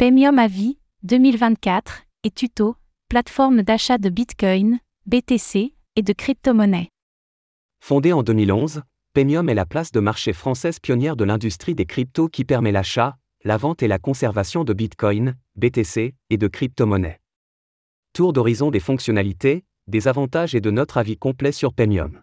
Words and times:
Paymium 0.00 0.38
Avis, 0.38 0.78
2024, 1.02 2.04
et 2.24 2.30
Tuto, 2.30 2.74
plateforme 3.10 3.60
d'achat 3.60 3.98
de 3.98 4.08
Bitcoin, 4.08 4.78
BTC, 5.04 5.74
et 5.94 6.02
de 6.02 6.12
crypto-monnaies. 6.14 6.88
Fondée 7.80 8.14
en 8.14 8.22
2011, 8.22 8.80
Paymium 9.12 9.50
est 9.50 9.54
la 9.54 9.66
place 9.66 9.92
de 9.92 10.00
marché 10.00 10.32
française 10.32 10.78
pionnière 10.78 11.16
de 11.16 11.24
l'industrie 11.24 11.74
des 11.74 11.84
cryptos 11.84 12.30
qui 12.30 12.46
permet 12.46 12.72
l'achat, 12.72 13.18
la 13.44 13.58
vente 13.58 13.82
et 13.82 13.88
la 13.88 13.98
conservation 13.98 14.64
de 14.64 14.72
Bitcoin, 14.72 15.36
BTC 15.56 16.14
et 16.30 16.38
de 16.38 16.48
crypto-monnaies. 16.48 17.20
Tour 18.14 18.32
d'horizon 18.32 18.70
des 18.70 18.80
fonctionnalités, 18.80 19.66
des 19.86 20.08
avantages 20.08 20.54
et 20.54 20.62
de 20.62 20.70
notre 20.70 20.96
avis 20.96 21.18
complet 21.18 21.52
sur 21.52 21.74
Paymium. 21.74 22.22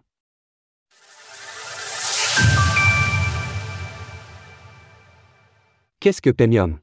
Qu'est-ce 6.00 6.20
que 6.20 6.30
Paymium 6.30 6.80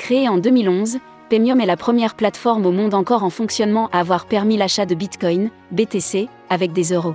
Créée 0.00 0.30
en 0.30 0.38
2011, 0.38 0.96
Paymium 1.28 1.60
est 1.60 1.66
la 1.66 1.76
première 1.76 2.14
plateforme 2.14 2.64
au 2.64 2.72
monde 2.72 2.94
encore 2.94 3.22
en 3.22 3.28
fonctionnement 3.28 3.90
à 3.92 4.00
avoir 4.00 4.24
permis 4.24 4.56
l'achat 4.56 4.86
de 4.86 4.94
Bitcoin, 4.94 5.50
BTC, 5.72 6.26
avec 6.48 6.72
des 6.72 6.94
euros. 6.94 7.14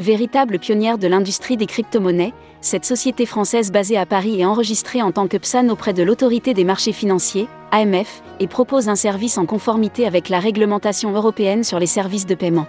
Véritable 0.00 0.58
pionnière 0.58 0.96
de 0.96 1.06
l'industrie 1.06 1.58
des 1.58 1.66
crypto-monnaies, 1.66 2.32
cette 2.62 2.86
société 2.86 3.26
française 3.26 3.70
basée 3.70 3.98
à 3.98 4.06
Paris 4.06 4.40
est 4.40 4.46
enregistrée 4.46 5.02
en 5.02 5.12
tant 5.12 5.28
que 5.28 5.36
PSAN 5.36 5.68
auprès 5.68 5.92
de 5.92 6.02
l'autorité 6.02 6.54
des 6.54 6.64
marchés 6.64 6.92
financiers, 6.92 7.46
AMF, 7.72 8.22
et 8.40 8.46
propose 8.46 8.88
un 8.88 8.96
service 8.96 9.36
en 9.36 9.44
conformité 9.44 10.06
avec 10.06 10.30
la 10.30 10.40
réglementation 10.40 11.12
européenne 11.12 11.62
sur 11.62 11.78
les 11.78 11.86
services 11.86 12.26
de 12.26 12.34
paiement. 12.34 12.66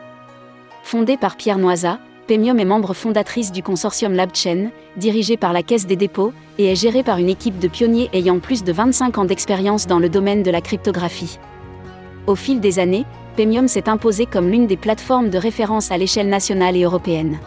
Fondée 0.83 1.15
par 1.15 1.37
Pierre 1.37 1.59
Noisa, 1.59 1.97
Paymium 2.27 2.57
est 2.57 2.65
membre 2.65 2.93
fondatrice 2.93 3.51
du 3.51 3.61
consortium 3.61 4.13
LabChain, 4.13 4.69
dirigé 4.95 5.35
par 5.35 5.51
la 5.51 5.61
Caisse 5.61 5.85
des 5.85 5.97
dépôts, 5.97 6.31
et 6.57 6.71
est 6.71 6.75
géré 6.75 7.03
par 7.03 7.17
une 7.17 7.27
équipe 7.27 7.59
de 7.59 7.67
pionniers 7.67 8.09
ayant 8.13 8.39
plus 8.39 8.63
de 8.63 8.71
25 8.71 9.17
ans 9.17 9.25
d'expérience 9.25 9.87
dans 9.87 9.99
le 9.99 10.07
domaine 10.07 10.41
de 10.41 10.51
la 10.51 10.61
cryptographie. 10.61 11.37
Au 12.25 12.35
fil 12.35 12.61
des 12.61 12.79
années, 12.79 13.05
Paymium 13.35 13.67
s'est 13.67 13.89
imposé 13.89 14.25
comme 14.25 14.49
l'une 14.49 14.67
des 14.67 14.77
plateformes 14.77 15.29
de 15.29 15.37
référence 15.37 15.91
à 15.91 15.97
l'échelle 15.97 16.29
nationale 16.29 16.77
et 16.77 16.83
européenne. 16.83 17.39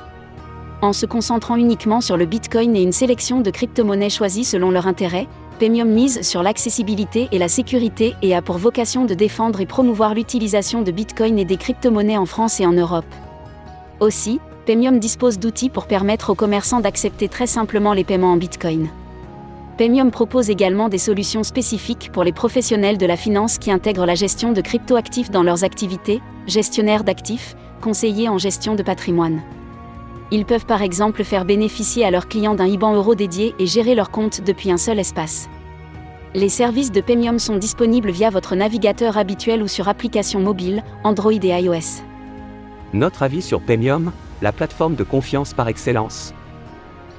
En 0.82 0.92
se 0.92 1.06
concentrant 1.06 1.56
uniquement 1.56 2.02
sur 2.02 2.18
le 2.18 2.26
Bitcoin 2.26 2.76
et 2.76 2.82
une 2.82 2.92
sélection 2.92 3.40
de 3.40 3.50
crypto-monnaies 3.50 4.10
choisies 4.10 4.44
selon 4.44 4.70
leur 4.70 4.86
intérêt, 4.86 5.26
Paymium 5.58 5.88
mise 5.88 6.20
sur 6.20 6.42
l'accessibilité 6.42 7.28
et 7.32 7.38
la 7.38 7.48
sécurité 7.48 8.14
et 8.20 8.34
a 8.34 8.42
pour 8.42 8.58
vocation 8.58 9.06
de 9.06 9.14
défendre 9.14 9.62
et 9.62 9.66
promouvoir 9.66 10.12
l'utilisation 10.12 10.82
de 10.82 10.90
Bitcoin 10.90 11.38
et 11.38 11.46
des 11.46 11.56
crypto-monnaies 11.56 12.18
en 12.18 12.26
France 12.26 12.60
et 12.60 12.66
en 12.66 12.72
Europe. 12.72 13.06
Aussi, 14.00 14.38
Paymium 14.66 14.98
dispose 14.98 15.38
d'outils 15.38 15.70
pour 15.70 15.86
permettre 15.86 16.30
aux 16.30 16.34
commerçants 16.34 16.80
d'accepter 16.80 17.28
très 17.28 17.46
simplement 17.46 17.92
les 17.92 18.02
paiements 18.02 18.32
en 18.32 18.36
Bitcoin. 18.36 18.88
Paymium 19.78 20.10
propose 20.10 20.50
également 20.50 20.88
des 20.88 20.98
solutions 20.98 21.44
spécifiques 21.44 22.10
pour 22.12 22.24
les 22.24 22.32
professionnels 22.32 22.98
de 22.98 23.06
la 23.06 23.16
finance 23.16 23.58
qui 23.58 23.70
intègrent 23.70 24.06
la 24.06 24.16
gestion 24.16 24.50
de 24.50 24.60
cryptoactifs 24.60 25.30
dans 25.30 25.44
leurs 25.44 25.62
activités, 25.62 26.20
gestionnaires 26.48 27.04
d'actifs, 27.04 27.54
conseillers 27.80 28.28
en 28.28 28.38
gestion 28.38 28.74
de 28.74 28.82
patrimoine. 28.82 29.40
Ils 30.32 30.44
peuvent 30.44 30.66
par 30.66 30.82
exemple 30.82 31.22
faire 31.22 31.44
bénéficier 31.44 32.04
à 32.04 32.10
leurs 32.10 32.26
clients 32.26 32.56
d'un 32.56 32.66
IBAN 32.66 32.96
euro 32.96 33.14
dédié 33.14 33.54
et 33.60 33.66
gérer 33.66 33.94
leur 33.94 34.10
compte 34.10 34.40
depuis 34.44 34.72
un 34.72 34.78
seul 34.78 34.98
espace. 34.98 35.48
Les 36.34 36.48
services 36.48 36.90
de 36.90 37.00
Paymium 37.00 37.38
sont 37.38 37.56
disponibles 37.56 38.10
via 38.10 38.30
votre 38.30 38.56
navigateur 38.56 39.16
habituel 39.16 39.62
ou 39.62 39.68
sur 39.68 39.86
application 39.86 40.40
mobile, 40.40 40.82
Android 41.04 41.30
et 41.30 41.62
iOS. 41.62 42.02
Notre 42.92 43.22
avis 43.22 43.42
sur 43.42 43.60
Paymium, 43.60 44.10
la 44.42 44.52
plateforme 44.52 44.94
de 44.94 45.04
confiance 45.04 45.54
par 45.54 45.68
excellence. 45.68 46.34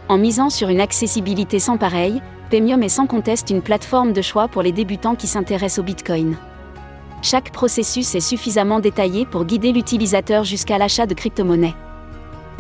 En 0.10 0.18
misant 0.18 0.50
sur 0.50 0.70
une 0.70 0.82
accessibilité 0.82 1.59
sans 1.59 1.78
pareil, 1.78 2.22
Paymium 2.50 2.82
est 2.82 2.90
sans 2.90 3.08
conteste 3.08 3.50
une 3.50 3.62
plateforme 3.62 4.14
de 4.14 4.22
choix 4.22 4.48
pour 4.48 4.62
les 4.62 4.72
débutants 4.72 5.16
qui 5.16 5.28
s'intéressent 5.28 5.80
au 5.80 5.84
Bitcoin. 5.84 6.38
Chaque 7.22 7.52
processus 7.52 8.16
est 8.16 8.22
suffisamment 8.22 8.80
détaillé 8.80 9.26
pour 9.26 9.44
guider 9.44 9.74
l'utilisateur 9.74 10.44
jusqu'à 10.44 10.78
l'achat 10.78 11.06
de 11.06 11.14
crypto-monnaies. 11.14 11.76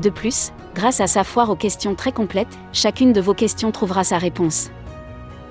De 0.01 0.09
plus, 0.09 0.51
grâce 0.75 0.99
à 0.99 1.07
sa 1.07 1.23
foire 1.23 1.49
aux 1.49 1.55
questions 1.55 1.95
très 1.95 2.11
complètes, 2.11 2.57
chacune 2.73 3.13
de 3.13 3.21
vos 3.21 3.33
questions 3.33 3.71
trouvera 3.71 4.03
sa 4.03 4.17
réponse. 4.17 4.69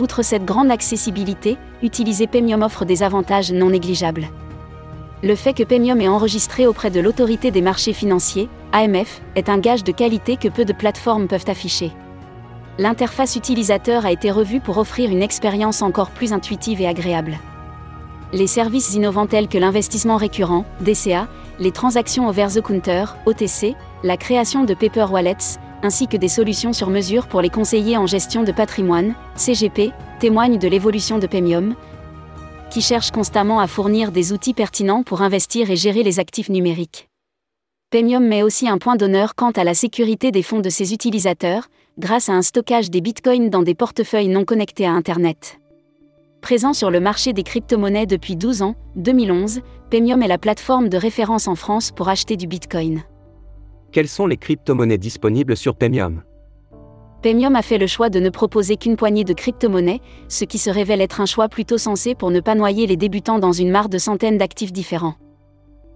Outre 0.01 0.23
cette 0.23 0.45
grande 0.45 0.71
accessibilité, 0.71 1.57
utiliser 1.83 2.27
Paymium 2.27 2.63
offre 2.63 2.85
des 2.85 3.03
avantages 3.03 3.53
non 3.53 3.71
négligeables. 3.71 4.29
Le 5.23 5.35
fait 5.35 5.55
que 5.55 5.63
Paymium 5.63 6.01
est 6.03 6.09
enregistré 6.09 6.67
auprès 6.67 6.91
de 6.91 7.01
l'autorité 7.01 7.51
des 7.51 7.63
marchés 7.63 7.95
financiers, 7.95 8.51
AMF, 8.73 9.23
est 9.35 9.49
un 9.49 9.57
gage 9.57 9.83
de 9.83 9.91
qualité 9.91 10.37
que 10.37 10.49
peu 10.49 10.67
de 10.67 10.75
plateformes 10.75 11.27
peuvent 11.27 11.49
afficher. 11.49 11.91
L'interface 12.79 13.35
utilisateur 13.35 14.05
a 14.05 14.13
été 14.13 14.31
revue 14.31 14.61
pour 14.61 14.77
offrir 14.77 15.11
une 15.11 15.23
expérience 15.23 15.81
encore 15.81 16.11
plus 16.11 16.35
intuitive 16.35 16.83
et 16.83 16.87
agréable. 16.87 17.39
Les 18.35 18.47
services 18.47 18.93
innovants 18.93 19.27
tels 19.27 19.49
que 19.49 19.57
l'investissement 19.57 20.17
récurrent, 20.17 20.67
DCA, 20.81 21.29
les 21.59 21.73
transactions 21.73 22.29
over 22.29 22.49
the 22.55 22.61
counter, 22.61 23.07
OTC, 23.25 23.75
la 24.03 24.19
création 24.19 24.65
de 24.65 24.75
paper 24.75 25.07
wallets, 25.11 25.59
ainsi 25.83 26.09
que 26.09 26.19
des 26.19 26.29
solutions 26.29 26.75
sur 26.75 26.91
mesure 26.91 27.27
pour 27.27 27.41
les 27.41 27.49
conseillers 27.49 27.97
en 27.97 28.07
gestion 28.07 28.43
de 28.43 28.53
patrimoine, 28.53 29.15
CGP, 29.37 29.93
témoignent 30.19 30.59
de 30.59 30.69
l'évolution 30.69 31.19
de 31.19 31.27
Paymium, 31.27 31.75
qui 32.71 32.83
cherche 32.83 33.11
constamment 33.11 33.61
à 33.61 33.67
fournir 33.67 34.13
des 34.13 34.33
outils 34.33 34.55
pertinents 34.55 35.03
pour 35.03 35.23
investir 35.23 35.71
et 35.71 35.77
gérer 35.77 36.03
les 36.03 36.19
actifs 36.21 36.49
numériques. 36.49 37.09
Paymium 37.91 38.27
met 38.27 38.43
aussi 38.43 38.69
un 38.69 38.79
point 38.79 38.97
d'honneur 38.97 39.35
quant 39.35 39.53
à 39.53 39.65
la 39.65 39.75
sécurité 39.75 40.33
des 40.33 40.43
fonds 40.43 40.61
de 40.61 40.69
ses 40.69 40.93
utilisateurs, 40.93 41.69
grâce 41.99 42.29
à 42.29 42.33
un 42.33 42.43
stockage 42.43 42.91
des 42.91 43.01
bitcoins 43.01 43.49
dans 43.49 43.63
des 43.63 43.75
portefeuilles 43.75 44.29
non 44.29 44.45
connectés 44.45 44.87
à 44.87 44.93
Internet. 44.93 45.59
Présent 46.41 46.73
sur 46.73 46.91
le 46.91 47.01
marché 47.01 47.33
des 47.33 47.43
crypto-monnaies 47.43 48.07
depuis 48.07 48.37
12 48.37 48.63
ans, 48.63 48.75
2011, 48.97 49.61
Paymium 49.91 50.23
est 50.23 50.29
la 50.29 50.39
plateforme 50.39 50.89
de 50.89 50.97
référence 50.97 51.49
en 51.49 51.55
France 51.55 51.91
pour 51.91 52.09
acheter 52.09 52.37
du 52.37 52.47
bitcoin. 52.47 53.03
Quelles 53.93 54.09
sont 54.09 54.27
les 54.27 54.37
crypto-monnaies 54.37 54.99
disponibles 54.99 55.57
sur 55.57 55.77
Paymium 55.77 56.23
Paymium 57.23 57.57
a 57.57 57.63
fait 57.63 57.79
le 57.79 57.87
choix 57.87 58.09
de 58.09 58.21
ne 58.21 58.31
proposer 58.31 58.77
qu'une 58.77 58.97
poignée 58.97 59.25
de 59.25 59.33
crypto-monnaies, 59.33 60.01
ce 60.29 60.45
qui 60.45 60.59
se 60.59 60.71
révèle 60.71 61.01
être 61.01 61.21
un 61.21 61.27
choix 61.27 61.49
plutôt 61.49 61.79
sensé 61.79 62.15
pour 62.15 62.31
ne 62.31 62.41
pas 62.41 62.55
noyer 62.55 62.87
les 62.87 62.97
débutants 62.97 63.39
dans 63.39 63.53
une 63.53 63.71
mare 63.71 63.89
de 63.89 63.99
centaines 63.99 64.39
d'actifs 64.39 64.73
différents. 64.73 65.15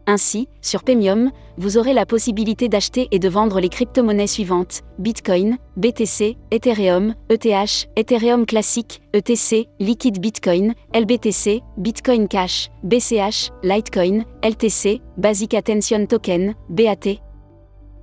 Ainsi, 0.07 0.49
sur 0.61 0.83
Paymium, 0.83 1.31
vous 1.57 1.79
aurez 1.79 1.93
la 1.93 2.05
possibilité 2.05 2.69
d'acheter 2.69 3.07
et 3.13 3.19
de 3.19 3.29
vendre 3.29 3.61
les 3.61 3.69
crypto-monnaies 3.69 4.27
suivantes 4.27 4.81
Bitcoin, 4.99 5.57
BTC, 5.77 6.37
Ethereum, 6.51 7.15
ETH, 7.29 7.89
Ethereum 7.97 8.45
classique, 8.45 9.03
ETC, 9.13 9.69
Liquid 9.79 10.19
Bitcoin, 10.19 10.75
LBTC, 10.95 11.63
Bitcoin 11.77 12.27
Cash, 12.27 12.71
BCH, 12.83 13.53
Litecoin, 13.63 14.25
LTC, 14.43 15.01
Basic 15.17 15.55
Attention 15.55 16.07
Token, 16.07 16.55
BAT, 16.71 17.21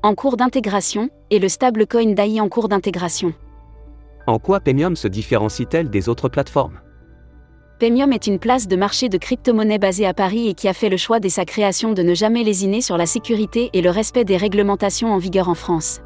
en 0.04 0.16
cours 0.16 0.38
d'intégration, 0.38 1.10
et 1.30 1.40
le 1.40 1.50
stablecoin 1.50 2.14
DAI 2.14 2.40
en 2.40 2.50
cours 2.50 2.70
d'intégration. 2.70 3.34
En 4.28 4.40
quoi 4.40 4.60
Paymium 4.60 4.96
se 4.96 5.08
différencie-t-elle 5.08 5.90
des 5.90 6.10
autres 6.10 6.30
plateformes? 6.30 6.80
Paymium 7.80 8.12
est 8.12 8.28
une 8.28 8.40
place 8.40 8.68
de 8.68 8.76
marché 8.76 9.08
de 9.08 9.18
crypto-monnaies 9.18 9.78
basée 9.78 10.08
à 10.08 10.14
Paris 10.14 10.48
et 10.48 10.54
qui 10.54 10.68
a 10.68 10.74
fait 10.74 10.90
le 10.90 10.98
choix 10.98 11.20
dès 11.20 11.30
sa 11.30 11.46
création 11.46 11.94
de 11.94 12.02
ne 12.02 12.16
jamais 12.16 12.44
lésiner 12.44 12.82
sur 12.82 12.98
la 12.98 13.06
sécurité 13.06 13.70
et 13.74 13.82
le 13.82 13.92
respect 13.92 14.26
des 14.26 14.38
réglementations 14.38 15.14
en 15.14 15.18
vigueur 15.18 15.48
en 15.48 15.54
France. 15.54 16.02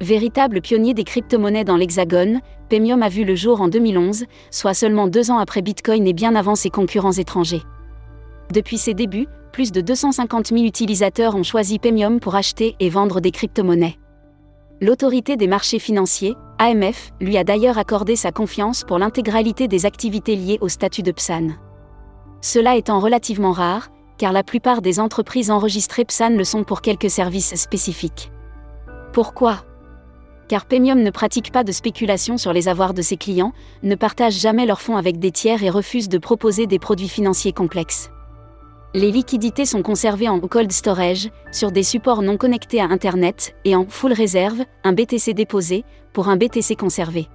Véritable 0.00 0.60
pionnier 0.60 0.94
des 0.94 1.04
crypto-monnaies 1.04 1.64
dans 1.64 1.76
l'Hexagone, 1.76 2.40
Paymium 2.68 3.02
a 3.02 3.08
vu 3.08 3.24
le 3.24 3.34
jour 3.34 3.60
en 3.60 3.68
2011, 3.68 4.24
soit 4.50 4.74
seulement 4.74 5.06
deux 5.06 5.30
ans 5.30 5.38
après 5.38 5.62
Bitcoin 5.62 6.06
et 6.06 6.12
bien 6.12 6.34
avant 6.34 6.54
ses 6.54 6.70
concurrents 6.70 7.12
étrangers. 7.12 7.62
Depuis 8.52 8.78
ses 8.78 8.94
débuts, 8.94 9.28
plus 9.52 9.70
de 9.70 9.80
250 9.80 10.48
000 10.48 10.64
utilisateurs 10.64 11.36
ont 11.36 11.42
choisi 11.42 11.78
Paymium 11.78 12.20
pour 12.20 12.34
acheter 12.34 12.74
et 12.80 12.88
vendre 12.88 13.20
des 13.20 13.30
crypto-monnaies. 13.30 13.98
L'autorité 14.80 15.36
des 15.36 15.46
marchés 15.46 15.78
financiers, 15.78 16.34
AMF, 16.58 17.12
lui 17.20 17.36
a 17.36 17.44
d'ailleurs 17.44 17.78
accordé 17.78 18.16
sa 18.16 18.32
confiance 18.32 18.82
pour 18.82 18.98
l'intégralité 18.98 19.68
des 19.68 19.86
activités 19.86 20.34
liées 20.34 20.58
au 20.60 20.68
statut 20.68 21.02
de 21.02 21.12
PSAN. 21.12 21.50
Cela 22.40 22.76
étant 22.76 22.98
relativement 22.98 23.52
rare, 23.52 23.90
car 24.18 24.32
la 24.32 24.42
plupart 24.42 24.82
des 24.82 24.98
entreprises 24.98 25.50
enregistrées 25.50 26.04
PSAN 26.04 26.30
le 26.30 26.44
sont 26.44 26.64
pour 26.64 26.80
quelques 26.80 27.10
services 27.10 27.54
spécifiques. 27.54 28.32
Pourquoi? 29.12 29.64
Car 30.48 30.66
Paymium 30.66 31.02
ne 31.02 31.10
pratique 31.10 31.52
pas 31.52 31.62
de 31.62 31.72
spéculation 31.72 32.36
sur 32.36 32.52
les 32.52 32.68
avoirs 32.68 32.94
de 32.94 33.02
ses 33.02 33.16
clients, 33.16 33.52
ne 33.82 33.94
partage 33.94 34.34
jamais 34.34 34.66
leurs 34.66 34.80
fonds 34.80 34.96
avec 34.96 35.18
des 35.18 35.30
tiers 35.30 35.62
et 35.62 35.70
refuse 35.70 36.08
de 36.08 36.18
proposer 36.18 36.66
des 36.66 36.78
produits 36.78 37.08
financiers 37.08 37.52
complexes. 37.52 38.10
Les 38.94 39.10
liquidités 39.10 39.64
sont 39.64 39.80
conservées 39.80 40.28
en 40.28 40.38
cold 40.38 40.70
storage, 40.70 41.30
sur 41.50 41.72
des 41.72 41.82
supports 41.82 42.20
non 42.20 42.36
connectés 42.36 42.78
à 42.78 42.84
Internet, 42.84 43.54
et 43.64 43.74
en 43.74 43.86
full 43.88 44.12
réserve, 44.12 44.64
un 44.84 44.92
BTC 44.92 45.32
déposé, 45.32 45.84
pour 46.12 46.28
un 46.28 46.36
BTC 46.36 46.76
conservé. 46.76 47.28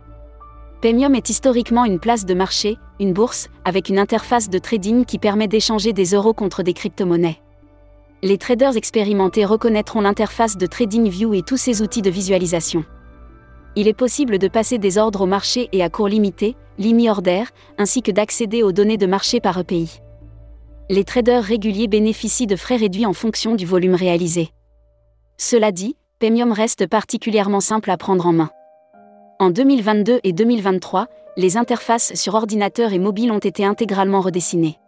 Paymium 0.82 1.16
est 1.16 1.32
historiquement 1.32 1.84
une 1.86 2.00
place 2.00 2.26
de 2.26 2.36
marché, 2.36 2.78
une 3.00 3.12
bourse, 3.12 3.48
avec 3.66 3.90
une 3.90 3.98
interface 3.98 4.50
de 4.50 4.60
trading 4.60 5.04
qui 5.04 5.18
permet 5.18 5.48
d'échanger 5.48 5.94
des 5.94 6.14
euros 6.14 6.36
contre 6.36 6.62
des 6.62 6.74
crypto-monnaies. 6.74 7.42
Les 8.22 8.38
traders 8.38 8.78
expérimentés 8.78 9.46
reconnaîtront 9.46 10.02
l'interface 10.02 10.58
de 10.58 10.68
TradingView 10.68 11.34
et 11.34 11.42
tous 11.42 11.58
ses 11.58 11.82
outils 11.82 12.04
de 12.04 12.12
visualisation. 12.12 12.86
il 13.76 13.88
est 13.88 13.94
possible 13.94 14.38
de 14.38 14.48
passer 14.48 14.78
des 14.78 15.00
ordres 15.00 15.22
au 15.22 15.28
marché 15.28 15.70
et 15.72 15.84
à 15.84 15.90
cours 15.90 16.08
limité, 16.08 16.56
limi 16.78 17.10
order, 17.10 17.44
ainsi 17.80 18.04
que 18.04 18.12
d'accéder 18.12 18.62
aux 18.62 18.72
données 18.72 18.98
de 18.98 19.08
marché 19.08 19.40
par 19.40 19.58
EPI. 19.60 20.02
Les 20.90 21.04
traders 21.04 21.44
réguliers 21.44 21.90
bénéficient 21.90 22.48
de 22.48 22.56
frais 22.56 22.78
réduits 22.78 23.06
en 23.06 23.12
fonction 23.12 23.56
du 23.56 23.66
volume 23.66 23.96
réalisé. 23.96 24.52
Cela 25.38 25.74
dit, 25.74 25.98
Pemium 26.20 26.54
reste 26.54 26.88
particulièrement 26.88 27.60
simple 27.60 27.92
à 27.92 27.98
prendre 27.98 28.26
en 28.26 28.32
main. 28.32 28.50
En 29.38 29.50
2022 29.50 30.22
et 30.24 30.32
2023, 30.32 31.08
les 31.36 31.58
interfaces 31.58 32.14
sur 32.16 32.36
ordinateur 32.36 32.94
et 32.94 33.00
mobile 33.00 33.34
ont 33.34 33.40
été 33.40 33.66
intégralement 33.66 34.22
redessinées. 34.22 34.80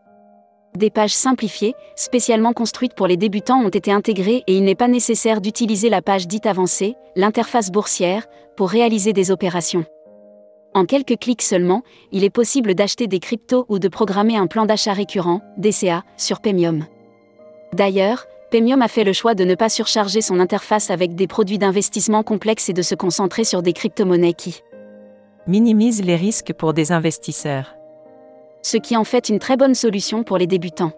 Des 0.77 0.89
pages 0.89 1.13
simplifiées, 1.13 1.73
spécialement 1.97 2.53
construites 2.53 2.93
pour 2.93 3.07
les 3.07 3.17
débutants, 3.17 3.61
ont 3.61 3.67
été 3.69 3.91
intégrées 3.91 4.43
et 4.47 4.55
il 4.55 4.63
n'est 4.63 4.75
pas 4.75 4.87
nécessaire 4.87 5.41
d'utiliser 5.41 5.89
la 5.89 6.01
page 6.01 6.27
dite 6.27 6.45
avancée, 6.45 6.95
l'interface 7.17 7.71
boursière, 7.71 8.25
pour 8.55 8.69
réaliser 8.69 9.11
des 9.11 9.31
opérations. 9.31 9.83
En 10.73 10.85
quelques 10.85 11.17
clics 11.17 11.41
seulement, 11.41 11.83
il 12.11 12.23
est 12.23 12.29
possible 12.29 12.75
d'acheter 12.75 13.07
des 13.07 13.19
cryptos 13.19 13.65
ou 13.69 13.79
de 13.79 13.87
programmer 13.87 14.37
un 14.37 14.47
plan 14.47 14.65
d'achat 14.65 14.93
récurrent, 14.93 15.41
DCA, 15.57 16.03
sur 16.17 16.41
Pemium. 16.41 16.85
D'ailleurs, 17.73 18.25
Pemium 18.51 18.81
a 18.81 18.87
fait 18.87 19.03
le 19.03 19.13
choix 19.13 19.35
de 19.35 19.43
ne 19.43 19.55
pas 19.55 19.69
surcharger 19.69 20.21
son 20.21 20.39
interface 20.39 20.89
avec 20.89 21.15
des 21.15 21.27
produits 21.27 21.57
d'investissement 21.57 22.23
complexes 22.23 22.69
et 22.69 22.73
de 22.73 22.81
se 22.81 22.95
concentrer 22.95 23.43
sur 23.43 23.61
des 23.61 23.73
crypto-monnaies 23.73 24.33
qui 24.33 24.61
minimisent 25.47 26.03
les 26.03 26.15
risques 26.15 26.53
pour 26.53 26.73
des 26.73 26.91
investisseurs 26.91 27.75
ce 28.61 28.77
qui 28.77 28.97
en 28.97 29.03
fait 29.03 29.29
une 29.29 29.39
très 29.39 29.57
bonne 29.57 29.75
solution 29.75 30.23
pour 30.23 30.37
les 30.37 30.47
débutants. 30.47 30.91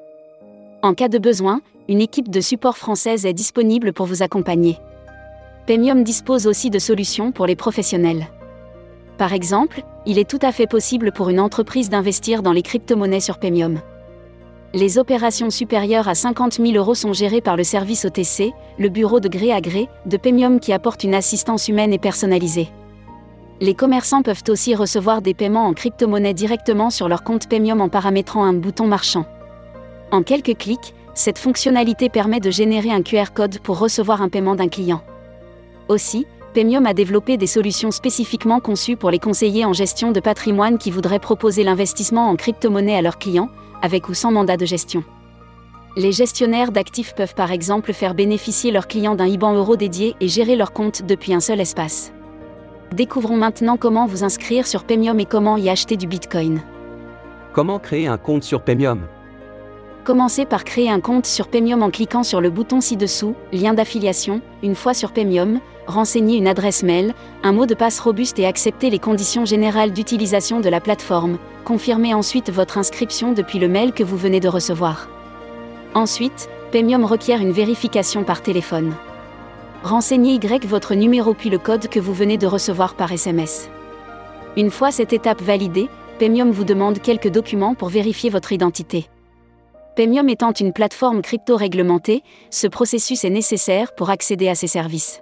En 0.82 0.94
cas 0.94 1.08
de 1.08 1.18
besoin, 1.18 1.62
une 1.88 2.02
équipe 2.02 2.30
de 2.30 2.42
support 2.42 2.78
française 2.78 3.26
est 3.26 3.34
disponible 3.34 3.94
pour 3.94 4.06
vous 4.06 4.24
accompagner. 4.24 4.78
Pemium 5.68 6.04
dispose 6.04 6.48
aussi 6.48 6.70
de 6.70 6.80
solutions 6.80 7.32
pour 7.32 7.46
les 7.46 7.56
professionnels. 7.56 8.28
Par 9.22 9.34
exemple, 9.34 9.84
il 10.08 10.18
est 10.18 10.28
tout 10.28 10.40
à 10.42 10.52
fait 10.52 10.66
possible 10.66 11.12
pour 11.12 11.30
une 11.30 11.40
entreprise 11.40 11.92
d'investir 11.92 12.42
dans 12.42 12.54
les 12.54 12.64
crypto-monnaies 12.64 13.20
sur 13.20 13.38
Pemium. 13.38 13.80
Les 14.74 14.98
opérations 14.98 15.52
supérieures 15.52 16.08
à 16.08 16.16
50 16.16 16.54
000 16.54 16.72
euros 16.72 16.96
sont 16.96 17.14
gérées 17.14 17.40
par 17.40 17.56
le 17.56 17.64
service 17.64 18.04
OTC, 18.04 18.52
le 18.80 18.90
bureau 18.90 19.20
de 19.20 19.30
gré 19.30 19.52
à 19.52 19.62
gré, 19.62 19.90
de 20.08 20.18
Pemium 20.18 20.60
qui 20.60 20.74
apporte 20.74 21.04
une 21.04 21.14
assistance 21.14 21.68
humaine 21.68 21.94
et 21.94 22.00
personnalisée 22.00 22.70
les 23.60 23.76
commerçants 23.76 24.24
peuvent 24.24 24.42
aussi 24.48 24.74
recevoir 24.74 25.22
des 25.22 25.36
paiements 25.36 25.68
en 25.68 25.74
crypto-monnaie 25.74 26.34
directement 26.34 26.90
sur 26.90 27.08
leur 27.08 27.24
compte 27.24 27.48
Pemium 27.48 27.80
en 27.80 27.90
paramétrant 27.90 28.44
un 28.44 28.54
bouton 28.54 28.88
marchand. 28.88 29.28
En 30.10 30.24
quelques 30.24 30.58
clics, 30.58 30.96
cette 31.14 31.38
fonctionnalité 31.38 32.10
permet 32.10 32.40
de 32.40 32.50
générer 32.50 32.90
un 32.90 33.04
QR 33.04 33.26
code 33.36 33.60
pour 33.60 33.78
recevoir 33.78 34.24
un 34.24 34.30
paiement 34.30 34.56
d'un 34.56 34.68
client. 34.68 35.04
Aussi, 35.90 36.26
Pemium 36.54 36.86
a 36.86 36.94
développé 36.94 37.38
des 37.38 37.48
solutions 37.48 37.92
spécifiquement 37.92 38.60
conçues 38.60 38.98
pour 38.98 39.10
les 39.10 39.20
conseillers 39.20 39.64
en 39.64 39.72
gestion 39.72 40.12
de 40.12 40.20
patrimoine 40.20 40.78
qui 40.78 40.92
voudraient 40.92 41.20
proposer 41.20 41.64
l'investissement 41.64 42.28
en 42.28 42.36
crypto-monnaie 42.36 42.98
à 42.98 43.02
leurs 43.02 43.20
clients, 43.20 43.50
avec 43.82 44.10
ou 44.10 44.14
sans 44.14 44.32
mandat 44.32 44.58
de 44.58 44.66
gestion. 44.66 45.06
Les 45.96 46.12
gestionnaires 46.12 46.74
d'actifs 46.74 47.16
peuvent 47.16 47.36
par 47.36 47.52
exemple 47.52 47.94
faire 47.94 48.16
bénéficier 48.16 48.72
leurs 48.72 48.88
clients 48.88 49.16
d'un 49.16 49.28
IBAN 49.28 49.54
euro 49.54 49.78
dédié 49.78 50.16
et 50.20 50.28
gérer 50.28 50.58
leur 50.58 50.74
compte 50.74 51.06
depuis 51.06 51.34
un 51.34 51.40
seul 51.40 51.62
espace. 51.62 52.12
Découvrons 52.94 53.38
maintenant 53.38 53.78
comment 53.78 54.06
vous 54.06 54.26
inscrire 54.26 54.68
sur 54.68 54.84
Pemium 54.84 55.22
et 55.22 55.26
comment 55.26 55.56
y 55.56 55.70
acheter 55.70 55.96
du 55.96 56.08
Bitcoin. 56.08 56.62
Comment 57.54 57.80
créer 57.80 58.08
un 58.08 58.18
compte 58.18 58.44
sur 58.44 58.62
Pemium? 58.62 59.08
Commencez 60.04 60.46
par 60.46 60.64
créer 60.64 60.90
un 60.90 61.00
compte 61.00 61.28
sur 61.28 61.48
Pemium 61.48 61.84
en 61.84 61.92
cliquant 61.92 62.24
sur 62.24 62.42
le 62.42 62.50
bouton 62.50 62.82
ci-dessous, 62.82 63.36
lien 63.54 63.76
d'affiliation, 63.76 64.42
une 64.64 64.74
fois 64.74 64.96
sur 64.96 65.12
Pemium, 65.12 65.60
renseignez 65.86 66.38
une 66.38 66.48
adresse 66.48 66.82
mail, 66.82 67.14
un 67.44 67.52
mot 67.52 67.68
de 67.68 67.76
passe 67.76 68.00
robuste 68.00 68.40
et 68.40 68.48
acceptez 68.48 68.90
les 68.90 68.98
conditions 68.98 69.46
générales 69.46 69.94
d'utilisation 69.94 70.60
de 70.60 70.70
la 70.70 70.82
plateforme. 70.82 71.38
Confirmez 71.66 72.16
ensuite 72.16 72.50
votre 72.52 72.80
inscription 72.80 73.34
depuis 73.34 73.60
le 73.60 73.68
mail 73.68 73.94
que 73.94 74.04
vous 74.04 74.18
venez 74.18 74.40
de 74.40 74.48
recevoir. 74.48 75.08
Ensuite, 75.94 76.50
Pemium 76.72 77.06
requiert 77.06 77.40
une 77.40 77.52
vérification 77.52 78.24
par 78.24 78.42
téléphone. 78.42 78.96
Renseignez 79.84 80.34
Y 80.34 80.66
votre 80.66 80.96
numéro 80.96 81.36
puis 81.36 81.52
le 81.52 81.60
code 81.60 81.90
que 81.90 82.00
vous 82.00 82.14
venez 82.14 82.40
de 82.40 82.48
recevoir 82.48 82.96
par 82.96 83.12
SMS. 83.12 83.70
Une 84.58 84.72
fois 84.72 84.90
cette 84.90 85.14
étape 85.14 85.44
validée, 85.44 85.90
Pemium 86.18 86.50
vous 86.50 86.66
demande 86.66 87.00
quelques 87.00 87.30
documents 87.30 87.76
pour 87.76 87.90
vérifier 87.90 88.32
votre 88.32 88.52
identité. 88.52 89.08
Pemium 89.96 90.30
étant 90.30 90.54
une 90.54 90.72
plateforme 90.72 91.22
crypto 91.22 91.58
réglementée, 91.58 92.24
ce 92.50 92.68
processus 92.68 93.26
est 93.26 93.30
nécessaire 93.30 93.94
pour 93.94 94.10
accéder 94.10 94.48
à 94.48 94.56
ces 94.56 94.68
services. 94.68 95.22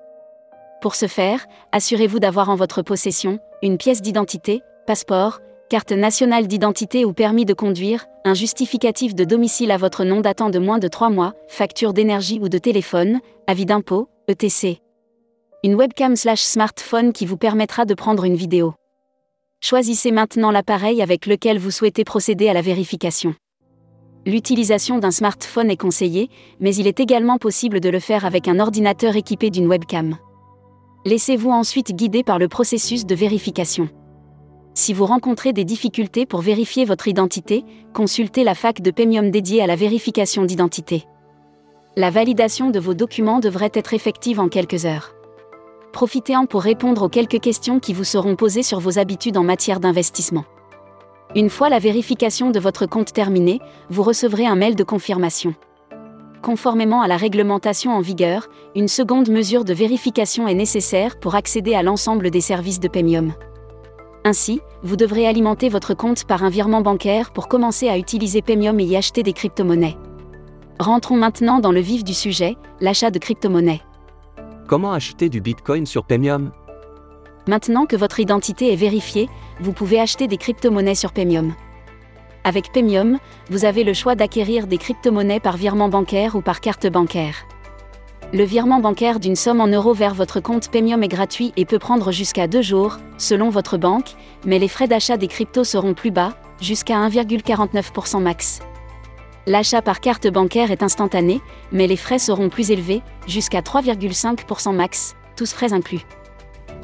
Pour 0.81 0.95
ce 0.95 1.07
faire, 1.07 1.45
assurez-vous 1.71 2.19
d'avoir 2.19 2.49
en 2.49 2.55
votre 2.55 2.83
possession 2.83 3.39
une 3.63 3.77
pièce 3.77 4.01
d'identité, 4.01 4.61
passeport, 4.85 5.39
carte 5.69 5.91
nationale 5.91 6.47
d'identité 6.47 7.03
ou 7.03 7.13
permis 7.13 7.45
de 7.45 7.53
conduire, 7.53 8.05
un 8.25 8.33
justificatif 8.35 9.15
de 9.15 9.23
domicile 9.23 9.71
à 9.71 9.77
votre 9.77 10.03
nom 10.03 10.21
datant 10.21 10.49
de 10.49 10.59
moins 10.59 10.79
de 10.79 10.87
3 10.87 11.09
mois, 11.09 11.33
facture 11.47 11.93
d'énergie 11.93 12.39
ou 12.39 12.47
de 12.47 12.57
téléphone, 12.57 13.19
avis 13.47 13.65
d'impôt, 13.65 14.07
ETC. 14.27 14.81
Une 15.63 15.75
webcam 15.75 16.15
slash 16.15 16.41
smartphone 16.41 17.11
qui 17.11 17.25
vous 17.25 17.37
permettra 17.37 17.85
de 17.85 17.93
prendre 17.95 18.23
une 18.23 18.35
vidéo. 18.35 18.75
Choisissez 19.61 20.11
maintenant 20.11 20.51
l'appareil 20.51 21.01
avec 21.01 21.25
lequel 21.25 21.57
vous 21.57 21.71
souhaitez 21.71 22.03
procéder 22.03 22.47
à 22.47 22.53
la 22.53 22.61
vérification. 22.61 23.35
L'utilisation 24.25 24.99
d'un 24.99 25.11
smartphone 25.11 25.69
est 25.69 25.77
conseillée, 25.77 26.29
mais 26.59 26.75
il 26.75 26.87
est 26.87 26.99
également 26.99 27.37
possible 27.37 27.79
de 27.79 27.89
le 27.89 27.99
faire 27.99 28.25
avec 28.25 28.47
un 28.47 28.59
ordinateur 28.59 29.15
équipé 29.15 29.49
d'une 29.49 29.67
webcam. 29.67 30.17
Laissez-vous 31.05 31.51
ensuite 31.51 31.95
guider 31.95 32.23
par 32.23 32.39
le 32.39 32.47
processus 32.47 33.05
de 33.05 33.15
vérification. 33.15 33.89
Si 34.73 34.93
vous 34.93 35.05
rencontrez 35.05 35.53
des 35.53 35.65
difficultés 35.65 36.25
pour 36.25 36.41
vérifier 36.41 36.85
votre 36.85 37.07
identité, 37.07 37.63
consultez 37.93 38.43
la 38.43 38.55
fac 38.55 38.81
de 38.81 38.91
Pemium 38.91 39.31
dédiée 39.31 39.61
à 39.61 39.67
la 39.67 39.75
vérification 39.75 40.45
d'identité 40.45 41.05
la 41.99 42.09
validation 42.09 42.69
de 42.69 42.79
vos 42.79 42.93
documents 42.93 43.39
devrait 43.39 43.71
être 43.73 43.93
effective 43.93 44.39
en 44.39 44.47
quelques 44.47 44.85
heures. 44.85 45.13
Profitez-en 45.91 46.45
pour 46.45 46.61
répondre 46.61 47.03
aux 47.03 47.09
quelques 47.09 47.41
questions 47.41 47.81
qui 47.81 47.91
vous 47.91 48.05
seront 48.05 48.37
posées 48.37 48.63
sur 48.63 48.79
vos 48.79 48.99
habitudes 48.99 49.35
en 49.35 49.43
matière 49.43 49.81
d'investissement. 49.81 50.45
Une 51.35 51.51
fois 51.51 51.69
la 51.69 51.77
vérification 51.77 52.49
de 52.49 52.59
votre 52.59 52.87
compte 52.87 53.13
terminée, 53.13 53.59
vous 53.91 54.01
recevrez 54.01 54.47
un 54.47 54.55
mail 54.55 54.75
de 54.75 54.83
confirmation. 54.83 55.53
Conformément 56.41 57.03
à 57.03 57.07
la 57.07 57.17
réglementation 57.17 57.91
en 57.91 58.01
vigueur, 58.01 58.47
une 58.75 58.87
seconde 58.87 59.29
mesure 59.29 59.63
de 59.63 59.73
vérification 59.73 60.47
est 60.47 60.55
nécessaire 60.55 61.19
pour 61.19 61.35
accéder 61.35 61.75
à 61.75 61.83
l'ensemble 61.83 62.31
des 62.31 62.41
services 62.41 62.79
de 62.79 62.87
Pemium. 62.87 63.33
Ainsi, 64.25 64.59
vous 64.81 64.95
devrez 64.95 65.27
alimenter 65.27 65.69
votre 65.69 65.93
compte 65.93 66.23
par 66.23 66.43
un 66.43 66.49
virement 66.49 66.81
bancaire 66.81 67.31
pour 67.31 67.47
commencer 67.47 67.89
à 67.89 67.99
utiliser 67.99 68.41
Pemium 68.41 68.79
et 68.79 68.85
y 68.85 68.95
acheter 68.95 69.21
des 69.21 69.33
crypto-monnaies. 69.33 69.97
Rentrons 70.79 71.17
maintenant 71.17 71.59
dans 71.59 71.71
le 71.71 71.79
vif 71.79 72.03
du 72.03 72.15
sujet, 72.15 72.55
l'achat 72.81 73.11
de 73.11 73.19
crypto-monnaies. 73.19 73.81
Comment 74.67 74.93
acheter 74.93 75.29
du 75.29 75.41
Bitcoin 75.41 75.85
sur 75.85 76.05
Pemium 76.05 76.51
Maintenant 77.49 77.87
que 77.87 77.95
votre 77.95 78.19
identité 78.19 78.71
est 78.71 78.75
vérifiée, 78.75 79.27
vous 79.59 79.73
pouvez 79.73 79.99
acheter 79.99 80.27
des 80.27 80.37
crypto-monnaies 80.37 80.93
sur 80.93 81.11
Pemium. 81.11 81.55
Avec 82.43 82.71
Pemium, 82.71 83.17
vous 83.49 83.65
avez 83.65 83.83
le 83.83 83.95
choix 83.95 84.13
d'acquérir 84.13 84.67
des 84.67 84.77
crypto-monnaies 84.77 85.39
par 85.39 85.57
virement 85.57 85.89
bancaire 85.89 86.35
ou 86.35 86.41
par 86.41 86.61
carte 86.61 86.85
bancaire. 86.85 87.47
Le 88.33 88.43
virement 88.43 88.81
bancaire 88.81 89.19
d'une 89.19 89.35
somme 89.35 89.61
en 89.61 89.65
euros 89.65 89.95
vers 89.95 90.13
votre 90.13 90.39
compte 90.39 90.69
Pemium 90.69 91.01
est 91.01 91.07
gratuit 91.07 91.51
et 91.57 91.65
peut 91.65 91.79
prendre 91.79 92.11
jusqu'à 92.11 92.45
deux 92.45 92.61
jours, 92.61 92.97
selon 93.17 93.49
votre 93.49 93.77
banque, 93.77 94.11
mais 94.45 94.59
les 94.59 94.67
frais 94.67 94.87
d'achat 94.87 95.17
des 95.17 95.27
cryptos 95.27 95.63
seront 95.63 95.95
plus 95.95 96.11
bas, 96.11 96.33
jusqu'à 96.61 96.97
1,49% 96.97 98.21
max. 98.21 98.59
L'achat 99.47 99.81
par 99.81 100.01
carte 100.01 100.27
bancaire 100.27 100.69
est 100.69 100.83
instantané, 100.83 101.41
mais 101.71 101.87
les 101.87 101.97
frais 101.97 102.19
seront 102.19 102.49
plus 102.49 102.69
élevés, 102.69 103.01
jusqu'à 103.25 103.61
3,5% 103.61 104.75
max, 104.75 105.15
tous 105.35 105.51
frais 105.51 105.73
inclus. 105.73 106.05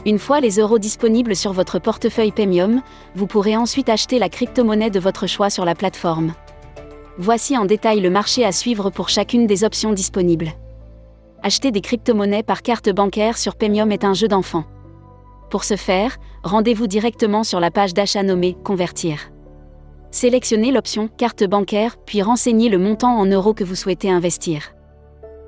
Une 0.08 0.20
fois 0.20 0.40
les 0.40 0.60
euros 0.60 0.78
disponibles 0.78 1.36
sur 1.36 1.52
votre 1.52 1.80
portefeuille 1.80 2.32
Premium, 2.32 2.84
vous 3.16 3.26
pourrez 3.26 3.58
ensuite 3.58 3.90
acheter 3.90 4.20
la 4.20 4.30
crypto-monnaie 4.30 4.92
de 4.92 5.00
votre 5.00 5.26
choix 5.26 5.50
sur 5.50 5.66
la 5.66 5.74
plateforme. 5.74 6.34
Voici 7.18 7.58
en 7.58 7.66
détail 7.66 8.02
le 8.02 8.12
marché 8.12 8.46
à 8.46 8.52
suivre 8.52 8.92
pour 8.92 9.10
chacune 9.10 9.48
des 9.48 9.64
options 9.64 9.94
disponibles. 9.94 10.52
Acheter 11.42 11.72
des 11.72 11.82
crypto-monnaies 11.82 12.44
par 12.44 12.62
carte 12.62 12.90
bancaire 12.92 13.40
sur 13.40 13.56
Premium 13.56 13.92
est 13.92 14.04
un 14.04 14.14
jeu 14.14 14.28
d'enfant. 14.28 14.66
Pour 15.50 15.64
ce 15.64 15.76
faire, 15.76 16.18
rendez-vous 16.44 16.86
directement 16.86 17.44
sur 17.44 17.60
la 17.60 17.72
page 17.72 17.96
d'achat 17.96 18.22
nommée 18.22 18.56
Convertir. 18.64 19.32
Sélectionnez 20.12 20.72
l'option 20.72 21.08
Carte 21.08 21.46
bancaire, 21.46 21.98
puis 22.06 22.22
renseignez 22.22 22.70
le 22.70 22.78
montant 22.78 23.18
en 23.18 23.26
euros 23.26 23.56
que 23.56 23.64
vous 23.64 23.76
souhaitez 23.76 24.12
investir. 24.12 24.74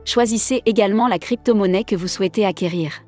Choisissez 0.03 0.63
également 0.65 1.07
la 1.07 1.19
crypto-monnaie 1.19 1.83
que 1.83 1.95
vous 1.95 2.07
souhaitez 2.07 2.43
acquérir. 2.43 3.06